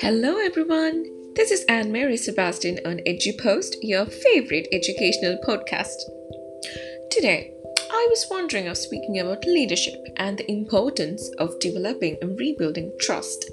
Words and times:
Hello, 0.00 0.38
everyone. 0.38 1.06
This 1.34 1.50
is 1.50 1.64
Anne 1.64 1.90
Mary 1.90 2.16
Sebastian 2.16 2.78
on 2.84 2.98
EduPost, 2.98 3.74
your 3.82 4.06
favorite 4.06 4.68
educational 4.70 5.38
podcast. 5.44 5.96
Today, 7.10 7.52
I 7.90 8.06
was 8.08 8.28
wondering 8.30 8.68
of 8.68 8.76
speaking 8.76 9.18
about 9.18 9.44
leadership 9.44 9.96
and 10.16 10.38
the 10.38 10.48
importance 10.48 11.28
of 11.38 11.58
developing 11.58 12.16
and 12.22 12.38
rebuilding 12.38 12.92
trust. 13.00 13.50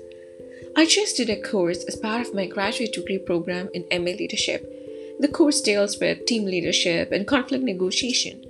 I 0.77 0.85
just 0.85 1.17
did 1.17 1.31
a 1.31 1.41
course 1.41 1.83
as 1.85 1.95
part 1.95 2.27
of 2.27 2.35
my 2.35 2.45
graduate 2.45 2.93
degree 2.93 3.17
program 3.17 3.69
in 3.73 3.87
MA 3.91 4.11
Leadership. 4.11 4.71
The 5.19 5.27
course 5.27 5.61
deals 5.61 5.99
with 5.99 6.27
team 6.27 6.45
leadership 6.45 7.11
and 7.11 7.25
conflict 7.25 7.63
negotiation. 7.63 8.45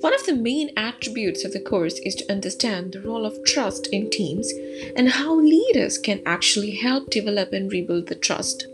One 0.00 0.14
of 0.14 0.26
the 0.26 0.34
main 0.34 0.70
attributes 0.76 1.44
of 1.44 1.52
the 1.52 1.60
course 1.60 1.98
is 2.00 2.14
to 2.16 2.30
understand 2.30 2.92
the 2.92 3.00
role 3.00 3.24
of 3.24 3.42
trust 3.44 3.86
in 3.88 4.10
teams 4.10 4.52
and 4.94 5.08
how 5.08 5.34
leaders 5.40 5.98
can 5.98 6.22
actually 6.26 6.72
help 6.72 7.10
develop 7.10 7.52
and 7.52 7.72
rebuild 7.72 8.08
the 8.08 8.14
trust. 8.14 8.66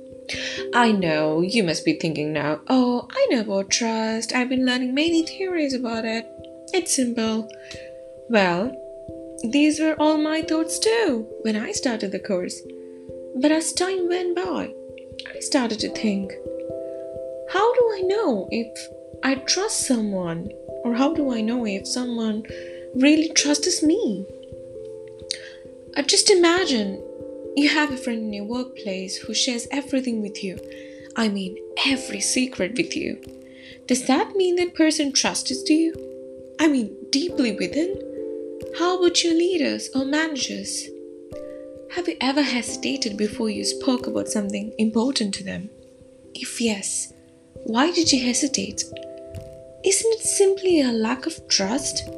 I 0.75 0.93
know 0.93 1.41
you 1.41 1.63
must 1.63 1.85
be 1.85 1.95
thinking 1.95 2.33
now, 2.33 2.61
oh, 2.69 3.09
I 3.11 3.27
know 3.31 3.41
about 3.41 3.71
trust. 3.71 4.33
I've 4.33 4.49
been 4.49 4.67
learning 4.67 4.95
many 4.95 5.25
theories 5.25 5.75
about 5.75 6.05
it. 6.05 6.27
It's 6.73 6.95
simple. 6.95 7.49
Well, 8.29 8.77
these 9.45 9.81
were 9.81 9.97
all 9.99 10.19
my 10.19 10.43
thoughts 10.43 10.79
too 10.79 11.27
when 11.43 11.57
I 11.57 11.73
started 11.73 12.13
the 12.13 12.19
course. 12.19 12.61
But 13.37 13.53
as 13.53 13.73
time 13.73 14.09
went 14.09 14.37
by, 14.37 14.73
I 15.35 15.41
started 15.41 15.79
to 15.81 15.91
think 15.91 16.33
how 17.53 17.75
do 17.75 17.81
I 17.95 18.01
know 18.07 18.49
if 18.51 18.89
I 19.23 19.35
trust 19.35 19.87
someone 19.87 20.51
or 20.85 20.95
how 20.95 21.15
do 21.15 21.33
I 21.33 21.41
know 21.41 21.65
if 21.67 21.87
someone 21.87 22.45
really 22.95 23.31
trusts 23.31 23.83
me? 23.83 24.27
Uh, 25.97 26.03
just 26.03 26.31
imagine 26.31 27.03
you 27.57 27.69
have 27.69 27.91
a 27.91 27.97
friend 27.97 28.19
in 28.19 28.33
your 28.33 28.45
workplace 28.45 29.17
who 29.17 29.35
shares 29.35 29.69
everything 29.71 30.23
with 30.23 30.43
you. 30.43 30.59
I 31.17 31.29
mean, 31.29 31.57
every 31.87 32.21
secret 32.21 32.77
with 32.77 32.97
you. 32.97 33.21
Does 33.87 34.07
that 34.07 34.35
mean 34.37 34.57
that 34.57 34.75
person 34.75 35.13
trusts 35.13 35.69
you? 35.69 35.95
I 36.59 36.69
mean, 36.69 36.97
deeply 37.11 37.53
within? 37.53 38.01
How 38.79 38.99
about 38.99 39.23
your 39.23 39.35
leaders 39.35 39.91
or 39.95 40.05
managers? 40.05 40.87
Have 41.95 42.09
you 42.09 42.17
ever 42.23 42.43
hesitated 42.43 43.19
before 43.19 43.51
you 43.51 43.65
spoke 43.65 44.07
about 44.07 44.29
something 44.29 44.73
important 44.79 45.35
to 45.35 45.45
them? 45.45 45.69
If 46.35 46.61
yes, 46.61 47.13
why 47.65 47.91
did 47.91 48.11
you 48.13 48.25
hesitate? 48.25 48.85
Isn't 49.85 50.13
it 50.15 50.21
simply 50.21 50.81
a 50.81 50.93
lack 50.93 51.27
of 51.27 51.49
trust? 51.49 52.09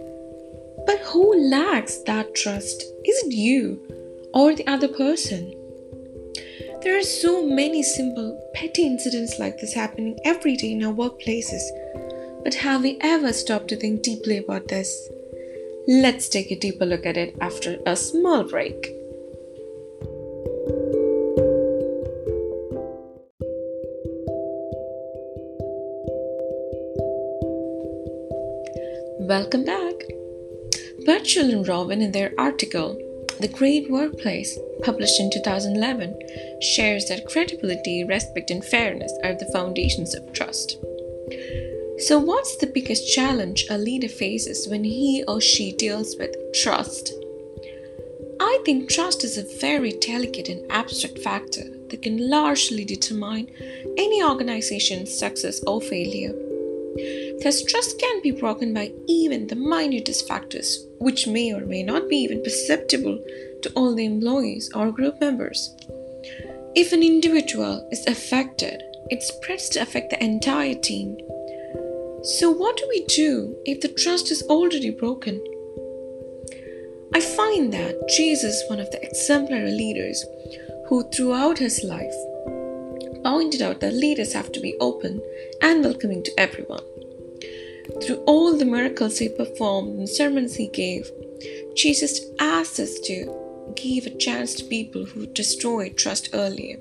But 0.86 0.98
who 1.00 1.48
lacks 1.48 1.96
that 2.06 2.34
trust? 2.34 2.82
Is 3.04 3.24
it 3.24 3.32
you 3.32 3.80
or 4.34 4.54
the 4.54 4.66
other 4.66 4.88
person? 4.88 5.54
There 6.82 6.98
are 6.98 7.02
so 7.02 7.46
many 7.46 7.82
simple, 7.82 8.38
petty 8.54 8.86
incidents 8.86 9.38
like 9.38 9.58
this 9.58 9.72
happening 9.72 10.18
every 10.24 10.56
day 10.56 10.72
in 10.72 10.84
our 10.84 10.92
workplaces. 10.92 11.62
But 12.42 12.54
have 12.54 12.82
we 12.82 12.98
ever 13.00 13.32
stopped 13.32 13.68
to 13.68 13.76
think 13.76 14.02
deeply 14.02 14.36
about 14.36 14.68
this? 14.68 15.08
Let's 15.88 16.28
take 16.28 16.50
a 16.50 16.56
deeper 16.56 16.84
look 16.84 17.06
at 17.06 17.16
it 17.16 17.34
after 17.40 17.78
a 17.86 17.96
small 17.96 18.44
break. 18.44 18.94
Welcome 29.36 29.64
back. 29.64 29.94
Burchell 31.04 31.50
and 31.50 31.66
Robin, 31.66 32.00
in 32.00 32.12
their 32.12 32.32
article, 32.38 32.96
The 33.40 33.48
Great 33.48 33.90
Workplace, 33.90 34.56
published 34.84 35.18
in 35.18 35.28
2011, 35.28 36.60
shares 36.62 37.06
that 37.06 37.27
credibility, 37.27 38.05
respect, 38.05 38.52
and 38.52 38.64
fairness 38.64 39.12
are 39.24 39.34
the 39.34 39.50
foundations 39.52 40.14
of 40.14 40.33
trust. 40.33 40.77
So, 42.06 42.20
what's 42.20 42.58
the 42.58 42.70
biggest 42.72 43.12
challenge 43.12 43.67
a 43.68 43.77
leader 43.77 44.08
faces 44.08 44.68
when 44.68 44.84
he 44.84 45.24
or 45.27 45.40
she 45.40 45.72
deals 45.72 46.14
with 46.16 46.36
trust? 46.62 47.12
I 48.39 48.62
think 48.64 48.89
trust 48.89 49.24
is 49.24 49.36
a 49.36 49.58
very 49.58 49.95
delicate 49.98 50.48
and 50.48 50.70
abstract 50.70 51.18
factor 51.18 51.64
that 51.89 52.02
can 52.02 52.30
largely 52.30 52.84
determine 52.84 53.48
any 53.98 54.22
organization's 54.22 55.12
success 55.12 55.61
or 55.66 55.80
failure. 55.80 56.43
Thus, 57.44 57.62
trust 57.62 57.98
can 57.98 58.22
be 58.22 58.30
broken 58.30 58.72
by 58.72 58.90
even 59.06 59.46
the 59.46 59.55
minutest 59.55 60.27
factors, 60.27 60.86
which 60.98 61.27
may 61.27 61.52
or 61.52 61.66
may 61.66 61.82
not 61.82 62.08
be 62.08 62.16
even 62.16 62.42
perceptible 62.42 63.22
to 63.60 63.70
all 63.77 63.94
the 63.94 64.06
employees 64.06 64.70
or 64.74 64.90
group 64.90 65.20
members. 65.20 65.77
If 66.74 66.94
an 66.94 67.02
individual 67.02 67.86
is 67.92 68.06
affected, 68.06 68.83
it 69.10 69.22
spreads 69.22 69.68
to 69.70 69.83
affect 69.83 70.08
the 70.08 70.24
entire 70.24 70.72
team. 70.72 71.18
So, 72.22 72.50
what 72.50 72.78
do 72.78 72.86
we 72.88 73.04
do 73.08 73.54
if 73.66 73.83
the 73.83 73.88
trust 73.88 74.30
is 74.30 74.42
already 74.44 74.88
broken? 74.88 75.36
I 77.14 77.20
find 77.20 77.70
that 77.74 78.08
Jesus, 78.08 78.64
one 78.70 78.80
of 78.80 78.90
the 78.90 79.04
exemplary 79.04 79.70
leaders 79.70 80.24
who 80.88 81.02
throughout 81.10 81.58
his 81.58 81.84
life 81.84 82.14
pointed 83.22 83.60
out 83.60 83.80
that 83.80 83.92
leaders 83.92 84.33
have 84.33 84.50
to 84.52 84.60
be 84.60 84.77
open 84.80 85.20
and 85.60 85.84
welcoming 85.84 86.22
to 86.22 86.40
everyone. 86.40 86.93
Through 88.02 88.24
all 88.27 88.56
the 88.56 88.64
miracles 88.64 89.18
he 89.18 89.28
performed 89.28 89.98
and 89.98 90.08
sermons 90.08 90.56
he 90.56 90.68
gave, 90.68 91.11
Jesus 91.74 92.20
asked 92.39 92.80
us 92.80 92.98
to 93.00 93.72
give 93.77 94.06
a 94.06 94.17
chance 94.17 94.55
to 94.55 94.64
people 94.64 95.05
who 95.05 95.27
destroyed 95.27 95.96
trust 95.96 96.30
earlier. 96.33 96.78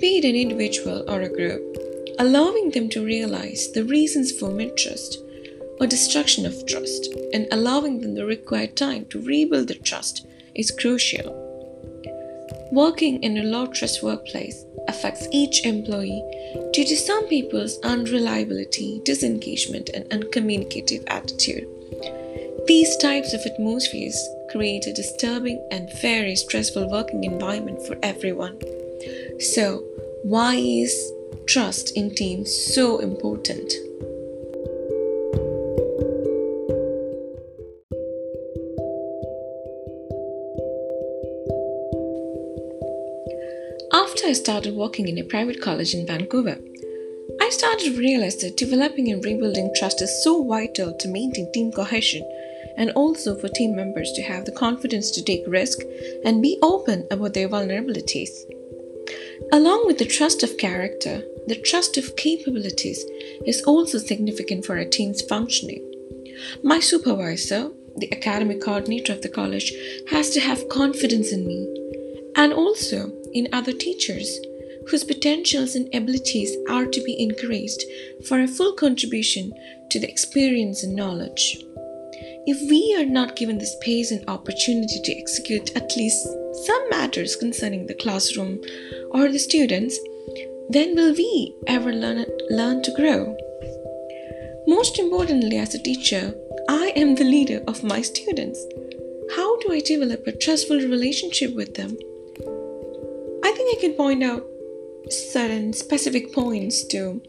Be 0.00 0.18
it 0.18 0.24
an 0.24 0.36
individual 0.36 1.04
or 1.08 1.22
a 1.22 1.28
group, 1.28 1.76
allowing 2.18 2.70
them 2.70 2.88
to 2.90 3.04
realize 3.04 3.72
the 3.72 3.84
reasons 3.84 4.30
for 4.30 4.50
mistrust 4.50 5.18
or 5.80 5.86
destruction 5.86 6.46
of 6.46 6.66
trust 6.66 7.08
and 7.32 7.46
allowing 7.50 8.00
them 8.00 8.14
the 8.14 8.24
required 8.24 8.76
time 8.76 9.04
to 9.06 9.20
rebuild 9.20 9.68
the 9.68 9.74
trust 9.74 10.26
is 10.54 10.70
crucial. 10.70 11.45
Working 12.72 13.22
in 13.22 13.38
a 13.38 13.44
low 13.44 13.66
trust 13.66 14.02
workplace 14.02 14.64
affects 14.88 15.28
each 15.30 15.64
employee 15.64 16.22
due 16.72 16.84
to 16.84 16.96
some 16.96 17.26
people's 17.28 17.78
unreliability, 17.80 19.00
disengagement, 19.04 19.90
and 19.90 20.04
uncommunicative 20.10 21.04
attitude. 21.06 21.68
These 22.66 22.96
types 22.96 23.32
of 23.32 23.40
atmospheres 23.46 24.28
create 24.50 24.86
a 24.86 24.92
disturbing 24.92 25.64
and 25.70 25.92
very 26.00 26.34
stressful 26.34 26.90
working 26.90 27.24
environment 27.24 27.86
for 27.86 27.96
everyone. 28.02 28.58
So, 29.38 29.84
why 30.24 30.56
is 30.56 31.12
trust 31.46 31.96
in 31.96 32.14
teams 32.14 32.52
so 32.52 32.98
important? 32.98 33.72
I 44.26 44.32
started 44.32 44.74
working 44.74 45.06
in 45.06 45.18
a 45.18 45.22
private 45.22 45.60
college 45.60 45.94
in 45.94 46.04
Vancouver, 46.04 46.58
I 47.40 47.48
started 47.50 47.84
to 47.84 47.96
realize 47.96 48.36
that 48.38 48.56
developing 48.56 49.12
and 49.12 49.24
rebuilding 49.24 49.72
trust 49.76 50.02
is 50.02 50.24
so 50.24 50.42
vital 50.42 50.92
to 50.98 51.08
maintain 51.08 51.52
team 51.52 51.70
cohesion 51.70 52.28
and 52.76 52.90
also 52.90 53.36
for 53.36 53.46
team 53.46 53.76
members 53.76 54.10
to 54.14 54.22
have 54.22 54.44
the 54.44 54.50
confidence 54.50 55.12
to 55.12 55.22
take 55.22 55.44
risk 55.46 55.78
and 56.24 56.42
be 56.42 56.58
open 56.60 57.06
about 57.12 57.34
their 57.34 57.48
vulnerabilities. 57.48 58.30
Along 59.52 59.86
with 59.86 59.98
the 59.98 60.04
trust 60.04 60.42
of 60.42 60.58
character, 60.58 61.22
the 61.46 61.62
trust 61.64 61.96
of 61.96 62.16
capabilities 62.16 63.04
is 63.46 63.62
also 63.62 63.98
significant 63.98 64.64
for 64.64 64.76
a 64.76 64.90
team's 64.90 65.22
functioning. 65.22 65.84
My 66.64 66.80
supervisor, 66.80 67.70
the 67.96 68.12
academic 68.12 68.60
coordinator 68.60 69.12
of 69.12 69.22
the 69.22 69.28
college, 69.28 69.72
has 70.10 70.30
to 70.30 70.40
have 70.40 70.68
confidence 70.68 71.32
in 71.32 71.46
me 71.46 71.86
and 72.34 72.52
also 72.52 73.12
in 73.36 73.48
other 73.52 73.72
teachers 73.72 74.40
whose 74.88 75.04
potentials 75.04 75.74
and 75.74 75.92
abilities 75.94 76.56
are 76.70 76.86
to 76.86 77.02
be 77.02 77.20
encouraged 77.20 77.82
for 78.26 78.40
a 78.40 78.48
full 78.48 78.72
contribution 78.72 79.52
to 79.90 79.98
the 79.98 80.08
experience 80.08 80.82
and 80.82 80.94
knowledge. 80.94 81.58
If 82.48 82.70
we 82.70 82.96
are 82.96 83.04
not 83.04 83.36
given 83.36 83.58
the 83.58 83.66
space 83.66 84.12
and 84.12 84.28
opportunity 84.28 85.00
to 85.02 85.18
execute 85.18 85.76
at 85.76 85.96
least 85.96 86.22
some 86.66 86.88
matters 86.90 87.34
concerning 87.34 87.86
the 87.86 87.94
classroom 87.94 88.60
or 89.10 89.28
the 89.28 89.38
students, 89.38 89.98
then 90.70 90.94
will 90.94 91.12
we 91.12 91.54
ever 91.66 91.92
learn, 91.92 92.24
learn 92.50 92.82
to 92.84 92.92
grow? 92.92 93.36
Most 94.68 94.98
importantly, 94.98 95.58
as 95.58 95.74
a 95.74 95.82
teacher, 95.82 96.34
I 96.68 96.92
am 96.96 97.14
the 97.14 97.24
leader 97.24 97.62
of 97.68 97.84
my 97.84 98.02
students. 98.02 98.64
How 99.34 99.58
do 99.58 99.72
I 99.72 99.80
develop 99.80 100.26
a 100.26 100.32
trustful 100.32 100.76
relationship 100.76 101.54
with 101.54 101.74
them? 101.74 101.96
I 103.76 103.78
can 103.78 103.92
point 103.92 104.22
out 104.22 104.42
certain 105.10 105.74
specific 105.74 106.32
points 106.32 106.82
to 106.84 107.20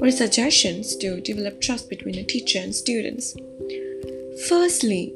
or 0.00 0.10
suggestions 0.10 0.96
to 0.96 1.20
develop 1.20 1.60
trust 1.60 1.88
between 1.88 2.18
a 2.18 2.24
teacher 2.24 2.58
and 2.58 2.74
students. 2.74 3.36
Firstly, 4.48 5.14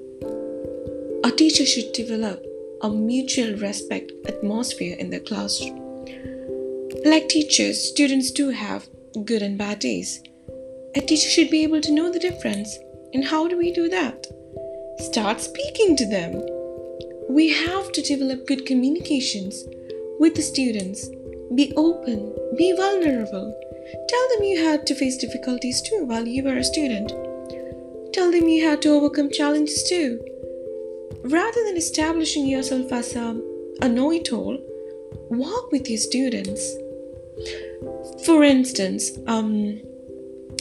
a 1.24 1.32
teacher 1.32 1.66
should 1.66 1.92
develop 1.92 2.46
a 2.82 2.88
mutual 2.88 3.56
respect 3.56 4.12
atmosphere 4.28 4.96
in 4.96 5.10
the 5.10 5.18
classroom. 5.18 6.04
Like 7.04 7.28
teachers, 7.28 7.82
students 7.82 8.30
do 8.30 8.50
have 8.50 8.86
good 9.24 9.42
and 9.42 9.58
bad 9.58 9.80
days. 9.80 10.22
A 10.94 11.00
teacher 11.00 11.28
should 11.28 11.50
be 11.50 11.64
able 11.64 11.80
to 11.80 11.92
know 11.92 12.12
the 12.12 12.20
difference. 12.20 12.78
And 13.12 13.24
how 13.24 13.48
do 13.48 13.58
we 13.58 13.72
do 13.72 13.88
that? 13.88 14.24
Start 15.00 15.40
speaking 15.40 15.96
to 15.96 16.06
them. 16.06 16.46
We 17.28 17.52
have 17.52 17.90
to 17.90 18.02
develop 18.02 18.46
good 18.46 18.66
communications 18.66 19.64
with 20.18 20.34
the 20.34 20.42
students. 20.42 21.08
Be 21.54 21.72
open, 21.76 22.34
be 22.56 22.72
vulnerable. 22.72 23.54
Tell 24.08 24.28
them 24.30 24.44
you 24.44 24.64
had 24.64 24.86
to 24.86 24.94
face 24.94 25.16
difficulties 25.16 25.80
too 25.82 26.04
while 26.04 26.26
you 26.26 26.42
were 26.42 26.56
a 26.56 26.64
student. 26.64 27.12
Tell 28.12 28.30
them 28.30 28.48
you 28.48 28.68
had 28.68 28.82
to 28.82 28.90
overcome 28.90 29.30
challenges 29.30 29.88
too. 29.88 30.20
Rather 31.22 31.64
than 31.64 31.76
establishing 31.76 32.46
yourself 32.46 32.92
as 32.92 33.14
a, 33.14 33.40
a 33.82 33.88
know 33.88 34.12
it 34.12 34.32
all, 34.32 34.58
walk 35.30 35.70
with 35.70 35.88
your 35.88 35.98
students. 35.98 36.76
For 38.24 38.42
instance, 38.42 39.12
um, 39.26 39.80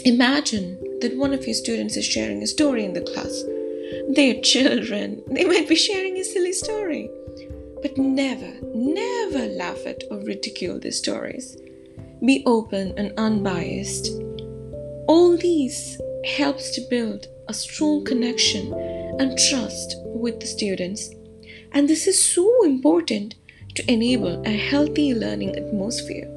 imagine 0.04 0.78
that 1.02 1.18
one 1.18 1.34
of 1.34 1.46
your 1.46 1.54
students 1.54 1.98
is 1.98 2.06
sharing 2.06 2.44
a 2.44 2.48
story 2.48 2.86
in 2.86 2.94
the 2.94 3.02
class. 3.02 3.44
They're 4.10 4.42
children, 4.42 5.24
they 5.28 5.46
might 5.46 5.70
be 5.70 5.76
sharing 5.76 6.18
a 6.18 6.24
silly 6.24 6.54
story. 6.54 7.10
But 7.86 8.00
never, 8.00 8.52
never 8.74 9.46
laugh 9.46 9.86
at 9.86 10.06
or 10.10 10.18
ridicule 10.18 10.80
the 10.80 10.92
stories. 10.92 11.56
Be 12.26 12.42
open 12.48 12.96
and 12.98 13.14
unbiased. 13.16 14.10
All 15.08 15.38
these 15.38 16.02
helps 16.26 16.72
to 16.72 16.82
build 16.90 17.28
a 17.48 17.54
strong 17.54 18.04
connection 18.04 18.74
and 19.20 19.38
trust 19.38 19.98
with 20.04 20.40
the 20.40 20.48
students. 20.48 21.12
And 21.74 21.88
this 21.88 22.08
is 22.08 22.20
so 22.20 22.66
important 22.66 23.36
to 23.76 23.92
enable 23.92 24.42
a 24.48 24.50
healthy 24.50 25.14
learning 25.14 25.56
atmosphere. 25.56 26.35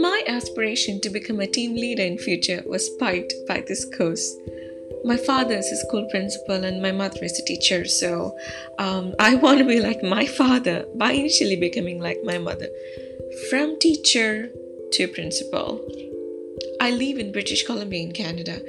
My 0.00 0.22
aspiration 0.28 1.00
to 1.00 1.10
become 1.10 1.40
a 1.40 1.46
team 1.48 1.74
leader 1.74 2.04
in 2.04 2.18
future 2.18 2.62
was 2.66 2.86
spiked 2.86 3.34
by 3.48 3.62
this 3.66 3.84
course. 3.96 4.36
My 5.04 5.16
father 5.16 5.56
is 5.56 5.66
a 5.72 5.76
school 5.76 6.06
principal 6.08 6.62
and 6.62 6.80
my 6.80 6.92
mother 6.92 7.24
is 7.24 7.36
a 7.40 7.44
teacher, 7.44 7.84
so 7.84 8.36
um, 8.78 9.14
I 9.18 9.34
want 9.42 9.58
to 9.58 9.64
be 9.64 9.80
like 9.80 10.02
my 10.04 10.24
father 10.24 10.86
by 10.94 11.12
initially 11.12 11.56
becoming 11.56 11.98
like 11.98 12.18
my 12.22 12.38
mother. 12.38 12.68
From 13.50 13.76
teacher 13.80 14.50
to 14.92 15.08
principal. 15.08 15.84
I 16.80 16.92
live 16.92 17.18
in 17.18 17.32
British 17.32 17.66
Columbia 17.66 18.02
in 18.02 18.12
Canada, 18.12 18.62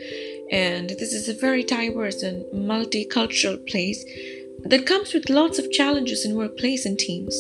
and 0.51 0.89
this 0.89 1.13
is 1.13 1.29
a 1.29 1.33
very 1.33 1.63
diverse 1.63 2.23
and 2.23 2.43
multicultural 2.51 3.65
place 3.67 4.03
that 4.65 4.87
comes 4.87 5.13
with 5.13 5.29
lots 5.29 5.59
of 5.59 5.71
challenges 5.71 6.25
in 6.25 6.35
workplace 6.35 6.87
and 6.87 6.97
teams. 6.97 7.35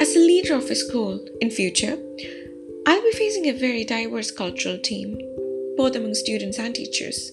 As 0.00 0.16
a 0.16 0.18
leader 0.18 0.54
of 0.54 0.70
a 0.70 0.74
school 0.74 1.24
in 1.42 1.50
future, 1.50 1.98
I'll 2.84 3.02
be 3.02 3.12
facing 3.12 3.48
a 3.48 3.52
very 3.52 3.84
diverse 3.84 4.30
cultural 4.30 4.76
team, 4.78 5.18
both 5.76 5.94
among 5.94 6.14
students 6.14 6.58
and 6.58 6.74
teachers. 6.74 7.32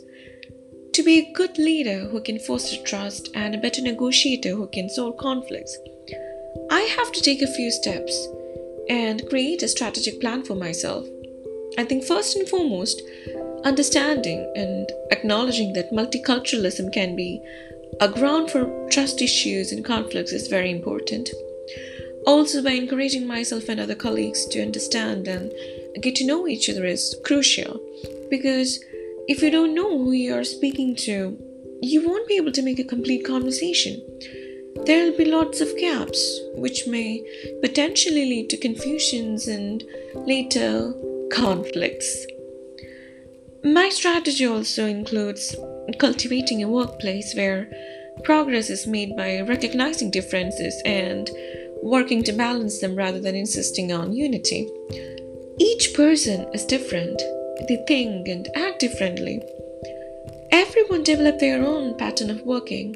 To 0.94 1.04
be 1.04 1.20
a 1.20 1.34
good 1.34 1.58
leader 1.58 2.00
who 2.08 2.22
can 2.22 2.40
foster 2.40 2.82
trust 2.84 3.30
and 3.34 3.56
a 3.56 3.58
better 3.58 3.82
negotiator 3.82 4.52
who 4.52 4.68
can 4.68 4.90
solve 4.90 5.18
conflicts, 5.18 5.78
I 6.70 6.82
have 6.82 7.12
to 7.14 7.22
take 7.22 7.42
a 7.42 7.54
few 7.54 7.72
steps 7.72 8.28
and 8.90 9.28
create 9.30 9.64
a 9.64 9.68
strategic 9.68 10.22
plan 10.22 10.44
for 10.44 10.56
myself. 10.56 11.08
I 11.78 11.84
think 11.84 12.04
first 12.04 12.36
and 12.36 12.48
foremost, 12.48 13.02
understanding 13.64 14.52
and 14.56 14.92
acknowledging 15.12 15.74
that 15.74 15.92
multiculturalism 15.92 16.94
can 16.94 17.16
be 17.16 17.42
a 18.02 18.08
ground 18.08 18.52
for 18.52 18.88
trust 18.90 19.22
issues 19.22 19.72
and 19.72 19.84
conflicts 19.84 20.32
is 20.32 20.48
very 20.48 20.70
important. 20.70 21.30
Also, 22.30 22.62
by 22.62 22.74
encouraging 22.74 23.26
myself 23.26 23.68
and 23.70 23.80
other 23.80 23.96
colleagues 23.96 24.46
to 24.46 24.62
understand 24.62 25.28
and 25.28 25.52
get 26.00 26.16
to 26.16 26.28
know 26.28 26.48
each 26.48 26.70
other 26.70 26.86
is 26.86 27.16
crucial 27.26 27.82
because 28.30 28.80
if 29.28 29.42
you 29.42 29.50
don't 29.50 29.74
know 29.74 29.98
who 29.98 30.12
you 30.12 30.36
are 30.36 30.44
speaking 30.44 30.96
to, 30.96 31.36
you 31.82 32.08
won't 32.08 32.28
be 32.28 32.36
able 32.36 32.52
to 32.52 32.62
make 32.62 32.78
a 32.78 32.84
complete 32.84 33.26
conversation. 33.26 34.00
There'll 34.86 35.18
be 35.18 35.26
lots 35.26 35.60
of 35.60 35.76
gaps, 35.80 36.22
which 36.54 36.86
may 36.86 37.26
potentially 37.64 38.26
lead 38.30 38.52
to 38.52 38.58
confusions 38.58 39.48
and 39.48 39.84
later 40.14 40.94
conflicts. 41.32 42.28
My 43.64 43.90
strategy 43.90 44.46
also 44.46 44.86
includes 44.86 45.56
cultivating 45.98 46.62
a 46.62 46.70
workplace 46.70 47.34
where 47.34 47.72
progress 48.24 48.70
is 48.70 48.86
made 48.86 49.16
by 49.16 49.42
recognizing 49.42 50.12
differences 50.12 50.80
and 50.86 51.28
working 51.84 52.24
to 52.24 52.34
balance 52.34 52.80
them 52.80 52.96
rather 52.96 53.20
than 53.20 53.36
insisting 53.36 53.92
on 53.92 54.14
unity. 54.14 54.70
Each 55.60 55.94
person 55.94 56.48
is 56.54 56.66
different, 56.66 57.22
they 57.68 57.84
think 57.88 58.28
and 58.28 58.48
act 58.56 58.80
differently. 58.80 59.42
Everyone 60.52 61.04
develop 61.04 61.40
their 61.40 61.64
own 61.64 61.98
pattern 61.98 62.30
of 62.30 62.42
working. 62.42 62.96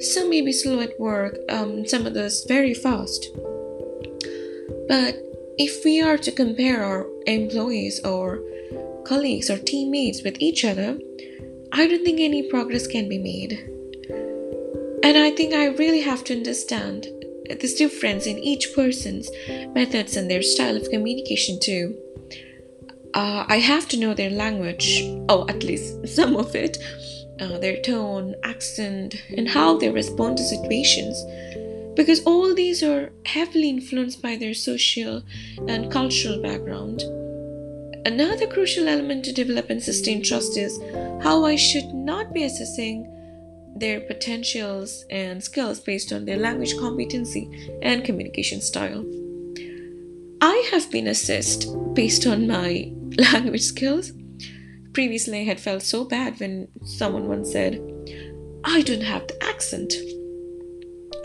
Some 0.00 0.30
may 0.30 0.42
be 0.42 0.52
slow 0.52 0.80
at 0.80 0.98
work, 0.98 1.38
um, 1.48 1.86
some 1.86 2.06
others 2.06 2.44
very 2.46 2.74
fast. 2.74 3.28
But 4.88 5.16
if 5.56 5.84
we 5.84 6.02
are 6.02 6.18
to 6.18 6.32
compare 6.32 6.84
our 6.84 7.06
employees 7.26 8.04
or 8.04 8.40
colleagues 9.04 9.50
or 9.50 9.58
teammates 9.58 10.22
with 10.22 10.36
each 10.40 10.64
other, 10.64 10.98
I 11.72 11.86
don't 11.86 12.04
think 12.04 12.20
any 12.20 12.48
progress 12.50 12.86
can 12.86 13.08
be 13.08 13.18
made. 13.18 13.52
And 15.02 15.18
I 15.18 15.30
think 15.30 15.54
I 15.54 15.66
really 15.66 16.00
have 16.00 16.24
to 16.24 16.36
understand 16.36 17.06
this 17.48 17.74
difference 17.74 18.26
in 18.26 18.38
each 18.38 18.74
person's 18.74 19.30
methods 19.74 20.16
and 20.16 20.30
their 20.30 20.42
style 20.42 20.76
of 20.76 20.88
communication 20.90 21.58
too. 21.60 21.96
Uh, 23.14 23.44
I 23.48 23.58
have 23.58 23.86
to 23.88 23.96
know 23.96 24.12
their 24.12 24.30
language, 24.30 25.02
oh, 25.28 25.46
at 25.48 25.62
least 25.62 26.08
some 26.08 26.36
of 26.36 26.54
it, 26.56 26.78
uh, 27.40 27.58
their 27.58 27.80
tone, 27.80 28.34
accent, 28.42 29.14
and 29.36 29.48
how 29.48 29.78
they 29.78 29.90
respond 29.90 30.36
to 30.38 30.44
situations, 30.44 31.16
because 31.94 32.24
all 32.24 32.54
these 32.54 32.82
are 32.82 33.12
heavily 33.26 33.68
influenced 33.68 34.20
by 34.20 34.36
their 34.36 34.54
social 34.54 35.22
and 35.68 35.92
cultural 35.92 36.42
background. 36.42 37.02
Another 38.06 38.46
crucial 38.48 38.88
element 38.88 39.24
to 39.24 39.32
develop 39.32 39.70
and 39.70 39.82
sustain 39.82 40.22
trust 40.22 40.58
is 40.58 40.78
how 41.22 41.44
I 41.44 41.56
should 41.56 41.94
not 41.94 42.34
be 42.34 42.42
assessing 42.42 43.10
their 43.76 44.00
potentials 44.00 45.04
and 45.10 45.42
skills 45.42 45.80
based 45.80 46.12
on 46.12 46.24
their 46.24 46.36
language 46.36 46.76
competency 46.78 47.78
and 47.82 48.04
communication 48.04 48.60
style. 48.60 49.04
I 50.40 50.68
have 50.70 50.90
been 50.90 51.06
assessed 51.06 51.66
based 51.94 52.26
on 52.26 52.46
my 52.46 52.92
language 53.32 53.62
skills. 53.62 54.12
Previously, 54.92 55.40
I 55.40 55.44
had 55.44 55.58
felt 55.58 55.82
so 55.82 56.04
bad 56.04 56.38
when 56.38 56.68
someone 56.84 57.28
once 57.28 57.50
said, 57.50 57.80
I 58.64 58.82
don't 58.82 59.02
have 59.02 59.26
the 59.26 59.42
accent. 59.44 59.92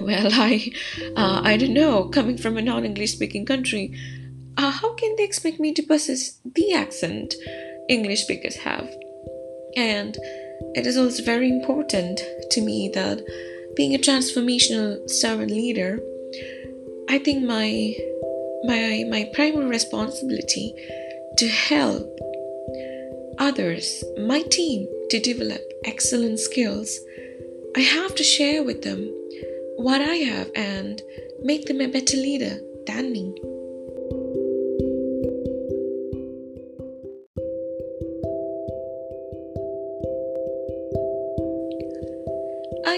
Well, 0.02 0.30
I, 0.32 0.72
uh, 1.16 1.42
I 1.44 1.58
don't 1.58 1.74
know, 1.74 2.10
coming 2.10 2.38
from 2.38 2.58
a 2.58 2.62
non 2.62 2.86
English 2.86 3.14
speaking 3.14 3.46
country, 3.46 3.94
uh, 4.58 4.72
how 4.72 4.94
can 4.96 5.16
they 5.18 5.24
expect 5.24 5.60
me 5.60 5.74
to 5.74 5.84
possess 5.84 6.40
the 6.44 6.74
accent 6.74 7.36
English 7.90 8.24
speakers 8.24 8.56
have? 8.58 8.90
And 9.76 10.18
it 10.76 10.86
is 10.86 10.98
also 10.98 11.24
very 11.24 11.50
important 11.50 12.22
to 12.52 12.62
me 12.62 12.90
that 12.94 13.22
being 13.76 13.96
a 13.96 14.00
transformational 14.00 15.10
servant 15.10 15.52
leader, 15.52 16.00
I 17.10 17.18
think 17.20 17.44
my 17.44 17.96
my 18.64 19.06
my 19.10 19.30
primary 19.34 19.66
responsibility 19.66 20.74
to 21.38 21.48
help 21.48 22.20
others, 23.38 24.04
my 24.18 24.42
team, 24.44 24.88
to 25.10 25.20
develop 25.20 25.62
excellent 25.86 26.40
skills. 26.40 27.00
I 27.76 27.82
have 27.82 28.16
to 28.16 28.24
share 28.24 28.64
with 28.64 28.82
them 28.84 29.00
what 29.78 30.02
I 30.02 30.16
have 30.16 30.52
and 30.56 31.02
make 31.42 31.66
them 31.66 31.80
a 31.80 31.88
better 31.88 32.18
leader 32.18 32.60
than 32.86 33.12
me. 33.12 33.34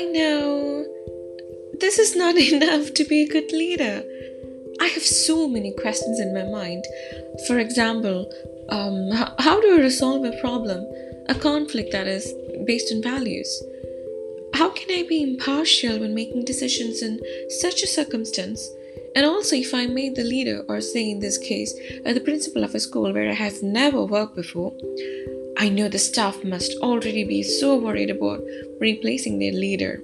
I 0.01 0.05
know 0.05 0.83
this 1.79 1.99
is 1.99 2.15
not 2.15 2.35
enough 2.53 2.91
to 2.95 3.05
be 3.05 3.21
a 3.21 3.27
good 3.27 3.51
leader. 3.51 4.03
I 4.81 4.87
have 4.87 5.03
so 5.03 5.47
many 5.47 5.71
questions 5.73 6.19
in 6.19 6.33
my 6.33 6.43
mind. 6.43 6.83
For 7.45 7.59
example, 7.59 8.27
um, 8.69 9.11
how, 9.37 9.61
do 9.61 9.75
I 9.75 9.79
resolve 9.79 10.25
a 10.25 10.35
problem, 10.41 10.83
a 11.29 11.35
conflict 11.35 11.91
that 11.91 12.07
is 12.07 12.33
based 12.65 12.91
on 12.91 13.03
values? 13.03 13.61
How 14.55 14.71
can 14.71 14.89
I 14.89 15.05
be 15.07 15.21
impartial 15.21 15.99
when 15.99 16.15
making 16.15 16.45
decisions 16.45 17.03
in 17.03 17.19
such 17.61 17.83
a 17.83 17.87
circumstance? 17.87 18.67
And 19.15 19.23
also, 19.23 19.55
if 19.55 19.71
I'm 19.71 19.93
made 19.93 20.15
the 20.15 20.23
leader, 20.23 20.65
or 20.67 20.81
say 20.81 21.11
in 21.11 21.19
this 21.19 21.37
case, 21.37 21.75
uh, 22.07 22.13
the 22.13 22.21
principal 22.21 22.63
of 22.63 22.73
a 22.73 22.79
school 22.79 23.13
where 23.13 23.29
I 23.29 23.33
have 23.33 23.61
never 23.61 24.03
worked 24.03 24.35
before, 24.35 24.73
I 25.57 25.69
know 25.69 25.87
the 25.87 25.99
staff 25.99 26.43
must 26.43 26.75
already 26.77 27.23
be 27.23 27.43
so 27.43 27.77
worried 27.77 28.09
about 28.09 28.43
replacing 28.79 29.39
their 29.39 29.51
leader. 29.51 30.01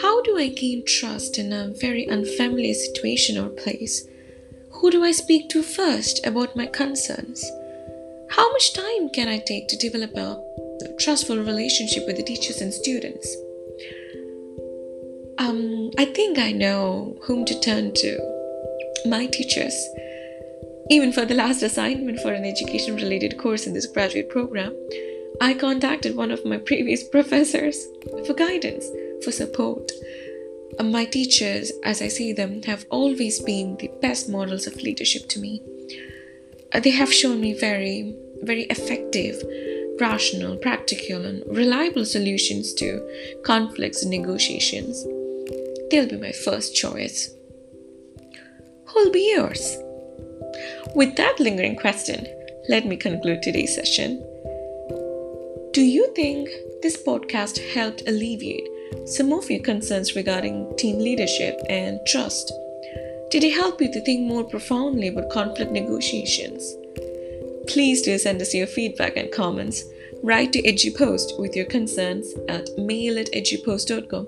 How 0.00 0.22
do 0.22 0.38
I 0.38 0.48
gain 0.48 0.84
trust 0.86 1.38
in 1.38 1.52
a 1.52 1.72
very 1.80 2.08
unfamiliar 2.08 2.74
situation 2.74 3.36
or 3.36 3.48
place? 3.48 4.06
Who 4.72 4.90
do 4.90 5.04
I 5.04 5.12
speak 5.12 5.48
to 5.50 5.62
first 5.62 6.24
about 6.26 6.56
my 6.56 6.66
concerns? 6.66 7.44
How 8.30 8.50
much 8.52 8.72
time 8.72 9.10
can 9.10 9.28
I 9.28 9.38
take 9.38 9.68
to 9.68 9.76
develop 9.76 10.16
a 10.16 10.40
trustful 10.98 11.36
relationship 11.36 12.06
with 12.06 12.16
the 12.16 12.22
teachers 12.22 12.60
and 12.60 12.72
students? 12.72 13.36
Um, 15.38 15.90
I 15.98 16.04
think 16.04 16.38
I 16.38 16.52
know 16.52 17.16
whom 17.22 17.44
to 17.46 17.60
turn 17.60 17.92
to. 17.94 18.18
My 19.06 19.26
teachers. 19.26 19.74
Even 20.90 21.12
for 21.12 21.24
the 21.24 21.34
last 21.34 21.62
assignment 21.62 22.18
for 22.18 22.32
an 22.32 22.44
education 22.44 22.96
related 22.96 23.38
course 23.38 23.64
in 23.64 23.72
this 23.72 23.86
graduate 23.86 24.28
program, 24.28 24.74
I 25.40 25.54
contacted 25.54 26.16
one 26.16 26.32
of 26.32 26.44
my 26.44 26.58
previous 26.58 27.04
professors 27.04 27.86
for 28.26 28.34
guidance, 28.34 28.84
for 29.24 29.30
support. 29.30 29.92
My 30.82 31.04
teachers, 31.04 31.70
as 31.84 32.02
I 32.02 32.08
see 32.08 32.32
them, 32.32 32.62
have 32.64 32.86
always 32.90 33.38
been 33.40 33.76
the 33.76 33.90
best 34.02 34.28
models 34.28 34.66
of 34.66 34.82
leadership 34.82 35.28
to 35.28 35.38
me. 35.38 35.62
Uh, 36.72 36.80
they 36.80 36.90
have 36.90 37.14
shown 37.14 37.40
me 37.40 37.56
very, 37.56 38.16
very 38.42 38.64
effective, 38.64 39.40
rational, 40.00 40.56
practical, 40.56 41.24
and 41.24 41.44
reliable 41.46 42.04
solutions 42.04 42.74
to 42.74 43.38
conflicts 43.44 44.02
and 44.02 44.10
negotiations. 44.10 45.04
They'll 45.90 46.08
be 46.08 46.16
my 46.16 46.32
first 46.32 46.74
choice. 46.74 47.32
Who'll 48.88 49.12
be 49.12 49.32
yours? 49.36 49.78
With 50.94 51.16
that 51.16 51.38
lingering 51.38 51.76
question, 51.76 52.26
let 52.68 52.84
me 52.84 52.96
conclude 52.96 53.42
today's 53.42 53.74
session. 53.74 54.26
Do 55.72 55.82
you 55.82 56.12
think 56.14 56.50
this 56.82 57.00
podcast 57.00 57.60
helped 57.74 58.08
alleviate 58.08 58.68
some 59.06 59.32
of 59.32 59.48
your 59.48 59.62
concerns 59.62 60.16
regarding 60.16 60.76
team 60.76 60.98
leadership 60.98 61.60
and 61.68 62.00
trust? 62.06 62.52
Did 63.30 63.44
it 63.44 63.54
help 63.54 63.80
you 63.80 63.92
to 63.92 64.00
think 64.00 64.26
more 64.26 64.42
profoundly 64.42 65.06
about 65.08 65.30
conflict 65.30 65.70
negotiations? 65.70 66.74
Please 67.68 68.02
do 68.02 68.18
send 68.18 68.42
us 68.42 68.52
your 68.52 68.66
feedback 68.66 69.16
and 69.16 69.30
comments. 69.30 69.84
Write 70.24 70.52
to 70.54 70.62
EduPost 70.62 71.38
with 71.38 71.54
your 71.54 71.66
concerns 71.66 72.34
at 72.48 72.68
mail 72.76 73.16
at 73.16 73.30
edupost.com 73.32 74.26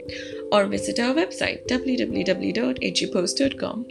or 0.52 0.66
visit 0.66 1.00
our 1.00 1.12
website 1.12 1.66
www.edupost.com. 1.66 3.86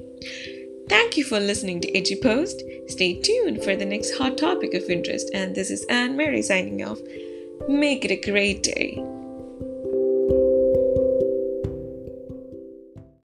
Thank 0.92 1.16
you 1.16 1.24
for 1.24 1.40
listening 1.40 1.80
to 1.80 1.92
EduPost. 1.94 2.90
Stay 2.92 3.14
tuned 3.14 3.64
for 3.64 3.78
the 3.78 3.86
next 3.86 4.18
hot 4.18 4.38
topic 4.38 4.74
of 4.74 4.90
interest. 4.90 5.32
And 5.34 5.56
this 5.56 5.72
is 5.72 5.86
Anne 5.86 6.18
Mary 6.18 6.42
signing 6.42 6.84
off. 6.84 7.00
Make 7.70 8.04
it 8.04 8.12
a 8.12 8.30
great 8.30 8.62
day. 8.62 9.02